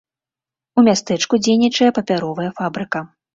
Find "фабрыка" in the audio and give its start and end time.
2.63-3.05